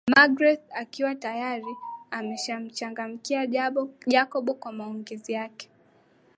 Magreth 0.15 0.65
akiwa 0.71 1.15
tayari 1.15 1.75
ameshamchangamkia 2.11 3.47
Jacob 4.09 4.51
kwa 4.59 4.71
maongezi 4.71 5.31
yake 5.33 5.69